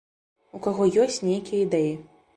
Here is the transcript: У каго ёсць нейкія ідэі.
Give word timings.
У 0.59 0.61
каго 0.67 0.87
ёсць 1.05 1.21
нейкія 1.29 1.59
ідэі. 1.71 1.93